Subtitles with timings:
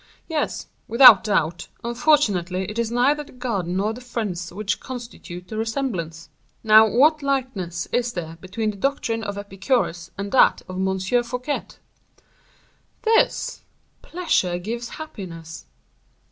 [0.27, 5.57] "Yes, without doubt; unfortunately it is neither the garden nor the friends which constitute the
[5.59, 6.27] resemblance.
[6.63, 10.97] Now, what likeness is there between the doctrine of Epicurus and that of M.
[11.21, 11.65] Fouquet?"
[13.03, 15.67] "This—pleasure gives happiness."